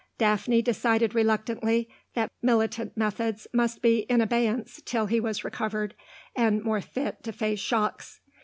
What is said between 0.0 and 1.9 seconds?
Daphne decided reluctantly